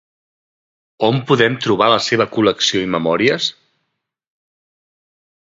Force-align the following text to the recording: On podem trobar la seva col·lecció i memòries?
On 1.07 1.19
podem 1.31 1.57
trobar 1.65 1.89
la 1.95 1.99
seva 2.07 2.27
col·lecció 2.39 2.83
i 2.87 2.89
memòries? 2.97 3.51